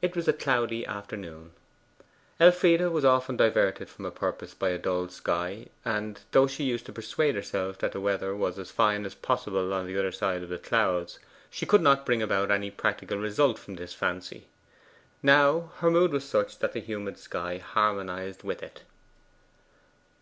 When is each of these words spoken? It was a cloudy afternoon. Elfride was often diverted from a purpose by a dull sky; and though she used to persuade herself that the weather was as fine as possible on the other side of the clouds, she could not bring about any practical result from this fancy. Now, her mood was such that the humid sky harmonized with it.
It 0.00 0.16
was 0.16 0.26
a 0.26 0.32
cloudy 0.32 0.86
afternoon. 0.86 1.50
Elfride 2.40 2.88
was 2.88 3.04
often 3.04 3.36
diverted 3.36 3.90
from 3.90 4.06
a 4.06 4.10
purpose 4.10 4.54
by 4.54 4.70
a 4.70 4.78
dull 4.78 5.10
sky; 5.10 5.66
and 5.84 6.20
though 6.30 6.46
she 6.46 6.64
used 6.64 6.86
to 6.86 6.94
persuade 6.94 7.34
herself 7.34 7.76
that 7.80 7.92
the 7.92 8.00
weather 8.00 8.34
was 8.34 8.58
as 8.58 8.70
fine 8.70 9.04
as 9.04 9.14
possible 9.14 9.74
on 9.74 9.86
the 9.86 9.98
other 9.98 10.12
side 10.12 10.42
of 10.42 10.48
the 10.48 10.56
clouds, 10.58 11.18
she 11.50 11.66
could 11.66 11.82
not 11.82 12.06
bring 12.06 12.22
about 12.22 12.50
any 12.50 12.70
practical 12.70 13.18
result 13.18 13.58
from 13.58 13.76
this 13.76 13.92
fancy. 13.92 14.46
Now, 15.22 15.72
her 15.80 15.90
mood 15.90 16.10
was 16.12 16.24
such 16.26 16.60
that 16.60 16.72
the 16.72 16.80
humid 16.80 17.18
sky 17.18 17.58
harmonized 17.58 18.44
with 18.44 18.62
it. 18.62 18.80